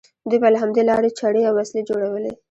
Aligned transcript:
دوی 0.29 0.39
به 0.41 0.49
له 0.53 0.57
همدې 0.63 0.83
لارې 0.89 1.11
چړې 1.19 1.41
او 1.45 1.53
وسلې 1.59 1.81
جوړولې. 1.89 2.31